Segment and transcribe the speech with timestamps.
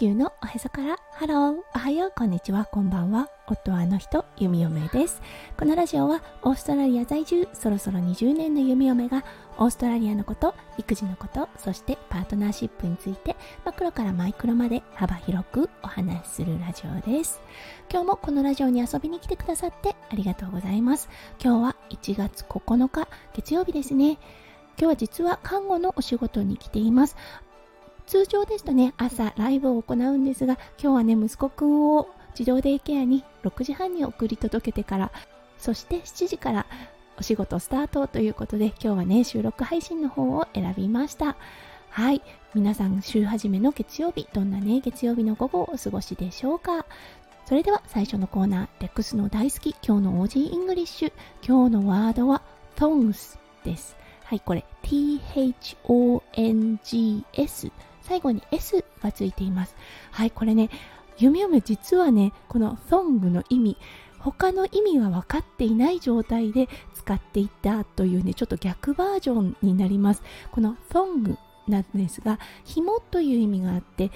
[0.00, 5.20] 球のおへそからハローおはようこんにちはこんばんは夫はあの人弓嫁です。
[5.58, 9.26] このラジオはオーストラリア在住そろそろ20年の弓嫁が
[9.58, 13.36] オーストラリアのこと育児のことそしてパートナーシップについて
[13.66, 17.42] マクロからマイクロまで幅広くお話しするラジオです。
[17.90, 21.10] 今日もこのラジオに遊びに来てくださってありがとうございます。
[21.44, 24.12] 今日は1月9日月曜日ですね。
[24.12, 24.18] 今
[24.78, 27.16] 日は実は看護のお仕事に来ています。
[28.10, 35.12] 通常ですとね、朝ライブを行うんですが、今日はね、息子くんを児童デイケアに6時半に送り届けてから、
[35.58, 36.66] そして7時から
[37.20, 41.36] お仕事スタートということで、今日はね、収録配信の方を選びました。
[41.90, 42.20] はい。
[42.52, 46.84] 皆さん、週始めの月曜日、どんなね、月曜日の午後をお過ごしでしょうか？
[47.46, 51.12] それでは最初のコーナー、レックスの大好き、今日の Aussie English。
[51.46, 52.42] 今日のワードは、
[52.74, 53.96] tongs です。
[54.24, 55.70] はい、これ、t-h-o-n-g-s
[58.10, 59.76] 最後に S がついています。
[60.10, 60.68] はい、これね、
[61.16, 63.76] 弓嫁実はね、この thong の意味、
[64.18, 70.24] 他の意味は分かっていない状態で使っていたというね、ちょっと逆バージョンになります。
[70.50, 71.36] この thong
[71.68, 74.10] なんですが、紐という意味があって、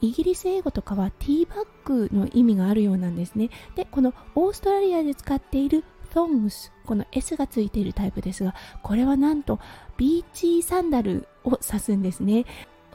[0.00, 3.50] イギリス英語とかはティーバッグの意味があるようなんですね。
[3.74, 5.82] で、このオーストラリアで使っている
[6.14, 9.60] thongs この S がついているタイプですがこれはなんと
[9.96, 12.46] ビーチサンダルを指すんですね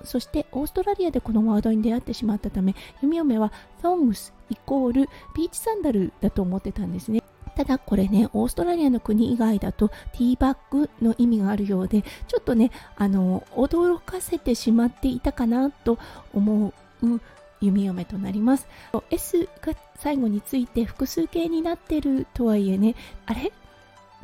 [0.05, 7.21] そしてオーストラリアでこのワードに出会ってしまったため弓嫁は thongs イコールビーチサンダルだと思ってたんですね。
[7.55, 15.97] ただこれねオーストラリアの国以外だとティーバッグの意味があるようでちょっとねあの驚かせてしまっていたかなと
[16.33, 17.21] 思う
[17.61, 18.67] 弓嫁となります。
[19.09, 22.95] S が最後について複数形になってるとはいえね
[23.25, 23.53] あれ？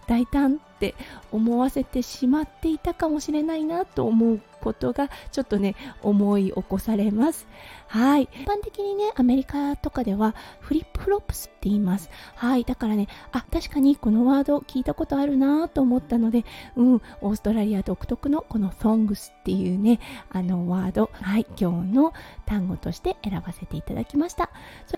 [0.07, 0.93] 大胆って
[1.31, 7.48] 思わせてしまっていたかもしれないなと思うことがちょっとね思い起こされます。
[7.88, 8.30] はい。
[8.31, 12.10] 一般的にねアメリカとかではフリップフロップスって言います。
[12.36, 12.64] はい。
[12.64, 16.45] だからねあ確かにこのワード聞いたことあるなと思ったので
[16.77, 17.02] うん。
[17.21, 20.00] オーストラリア独特のこの songs っていうね
[20.32, 21.10] あのワード。
[21.14, 21.45] はい。
[21.60, 22.14] 今日の
[22.45, 24.50] 単語として選ばせていただきました。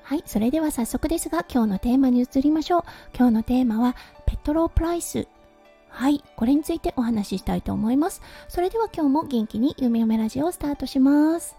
[0.04, 0.24] はい。
[0.26, 2.84] それでは早速ですが今日のテーマに移りましょう。
[3.18, 5.28] 今日のテーマはペトロプライス。
[5.94, 8.22] はい、これについてお話ししたいと思います。
[8.48, 11.56] それでは今日も元気に夢嫁ラジオをスタートします。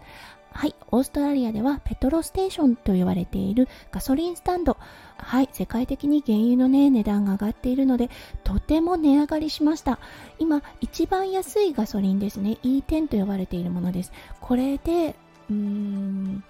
[0.51, 4.77] はい、オーストラリアではペトロステーションと言われているガソリンスタンド。
[5.19, 8.11] はい、世界的に原油のね、値段が上がっているので、
[8.43, 10.01] とても値上がりしました。
[10.41, 14.13] 今、一番安いガソリンですね、E10 と呼ばれているものです。
[14.41, 15.15] これで、
[15.49, 16.45] うーん、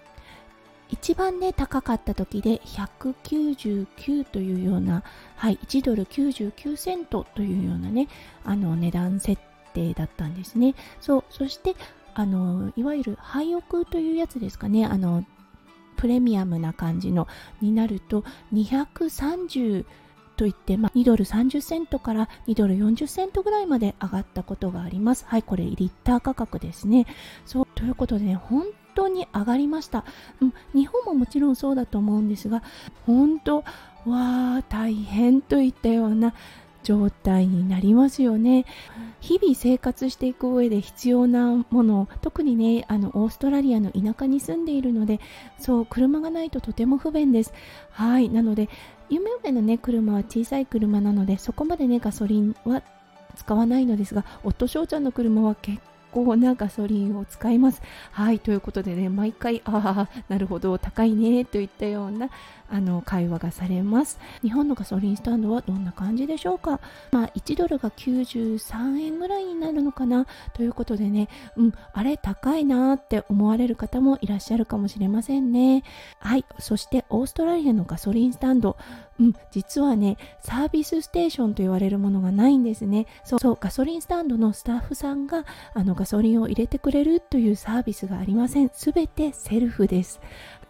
[0.90, 5.02] 一番ね高かった時で199というような、
[5.36, 8.08] はい、1ドル99セントというようなね
[8.44, 9.40] あの値段設
[9.72, 11.74] 定だったんですねそうそして
[12.14, 15.24] あのいわゆる廃屋というやつですかねあの
[15.96, 17.28] プレミアムな感じの
[17.60, 19.84] になると230
[20.36, 25.24] といって、まあ、2ドル30セントから2ドル40セントぐらいまで上がったことがあります。
[25.28, 27.06] はい、これリッター価格ですね。
[27.46, 28.64] そうということでね、本
[28.94, 30.04] 当に上がりました、
[30.40, 32.62] うん、日本ももちろんそうだと思うんですが
[33.06, 33.64] 本当わ
[34.06, 36.34] あ大変といったような
[36.84, 38.66] 状態になりますよね。
[39.20, 45.18] 日々生活していく上で必要なもの特にねあのオーストラリアの田舎に住んでいるので
[45.58, 47.54] そう車がないととても不便です。
[47.90, 48.68] はいなので
[49.08, 52.82] 夢夢のね車は小さい車なのでそこまでねガソリンは
[53.34, 55.80] 使わないのですが夫翔ちゃんの車は結
[56.14, 57.82] 構なガソリンを使います。
[58.12, 62.30] はい、ということでね、毎回、ああ、なるほど、高いね、といったような
[62.70, 64.18] あの会話がされます。
[64.42, 66.80] 日本のガソリンスタンドはどんな感じでしょうか？
[67.10, 70.26] まあ、1ドルが93円ぐらいになるのかな？
[70.54, 75.82] ということでね、うん、あれ高いなって思われる方もいらっしゃるかもしれませんね。
[76.20, 78.76] はい、そしてオーストラリアのガソリンスタンド、
[79.20, 83.06] うん、実はね、サービスステーションと言われるものがないんですね。
[83.24, 85.44] そう、そうガソリンスタンドのスタッフさんが
[85.74, 88.70] あのガソリンを入れてくれるというサービスがありません。
[88.72, 90.20] すべてセルフです。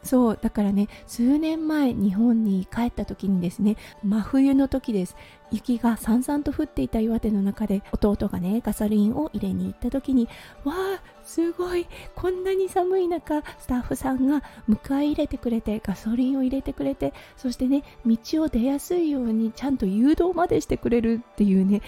[0.05, 5.17] そうだからね数年前日本に帰った時にですね真冬の時です
[5.51, 10.29] 雪がさんさんと降っていた岩手の中で弟がねガソリンを入れに行った時に
[10.65, 21.83] わあすごいこんなに寒い中スタッフさんが迎え入れてくれてガソリンを入れてくれてそしてね道を出やすいようにちゃんと誘導までしてくれるっていうね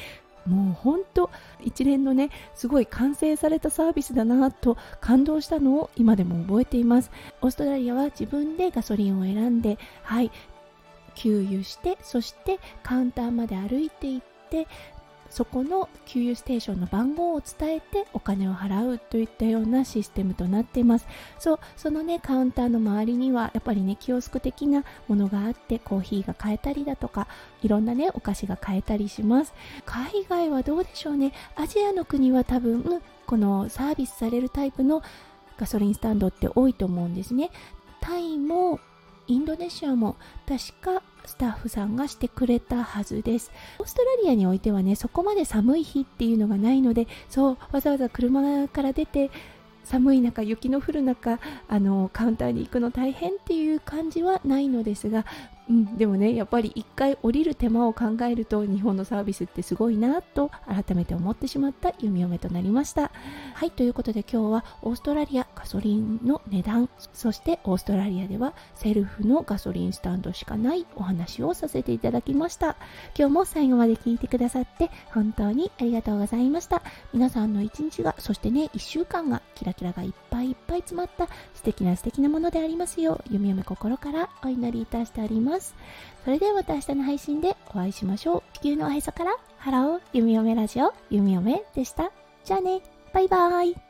[0.46, 1.30] もう本当
[1.62, 7.10] 一連のねすごい完成されたサービスだなと感動したのを今でも覚えています。
[7.42, 10.30] オーストラリアは自分でガソリンを選んではい
[11.16, 14.68] 給油してそしてカウンターまで歩いていって
[15.30, 21.06] そこの給油ステーションの番号を伝えてお金を払うといったようなシステムとなっています。
[21.38, 27.28] そうそのねカウンターの周りにはやっぱりねキオスク的なものがあってコーヒーが買えたりだとか
[27.62, 29.52] いろんなねお菓子が買えたりします。
[29.84, 31.32] 海外はどうでしょうね。
[31.56, 35.02] アジアの国は多分このサービスされるタイプの
[35.58, 37.50] ガソリンスタンドって多いと思うんですね。
[38.00, 38.78] タイも
[39.28, 43.50] インドネシアも確かスタッフさんがしてくれたはずです。
[43.78, 49.30] オーストラリアにおいてはねそこまで寒い日っていうのがないのでそうわざわざ車から出て
[49.84, 51.38] 寒い中雪の降る中
[51.68, 55.24] あのカウンターに行くの大変っていう感じはないのですが
[55.68, 63.10] うん、でもねやっぱり一回降りる手間を考えると日本のサービスってすごいなと改めて思ってしまった弓嫁となりました。
[63.54, 72.76] はいということで今日はオーストラリアガソリンの値段そしてオーストラリアではセルフのガソリンスタンドしかないお話をさせていただきました
[73.18, 76.82] 今日も最後まで聞いてくださって本当にありがとうございました
[77.12, 85.74] 皆さんの一日がそしてね1週間がキラキラがいっぱいいっぱい詰まった素敵な素敵なものでありますよう弓嫁心からお祈りいたしております。
[86.24, 88.42] それではまた明日の配信でお会いしましょう。
[88.52, 92.12] 地球のおへそからハロー、弓嫁ラジオ、弓嫁でした。
[92.44, 92.82] じゃあね、
[93.12, 93.85] バイバーイ。